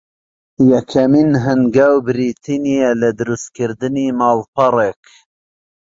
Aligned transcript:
یەکەمین 0.71 1.31
هەنگاو 1.45 1.95
بریتی 2.07 2.57
نییە 2.65 2.91
لە 3.01 3.09
درووست 3.19 3.47
کردنی 3.57 4.07
ماڵپەڕێک 4.19 5.03